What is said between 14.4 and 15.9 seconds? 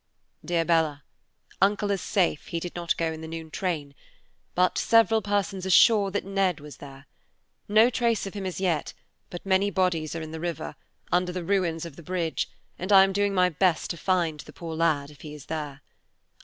poor lad, if he is there.